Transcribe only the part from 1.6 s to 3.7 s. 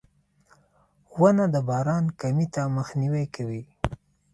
باران کمي ته مخنیوی کوي.